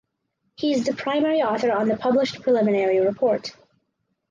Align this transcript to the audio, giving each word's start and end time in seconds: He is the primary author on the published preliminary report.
He 0.55 0.73
is 0.73 0.83
the 0.83 0.95
primary 0.95 1.43
author 1.43 1.71
on 1.71 1.87
the 1.87 1.95
published 1.95 2.41
preliminary 2.41 2.97
report. 2.99 3.55